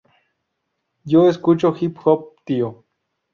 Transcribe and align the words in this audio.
Yo 1.05 1.29
escucho 1.29 1.73
hip-hop, 1.79 2.33
tío. 2.43 2.85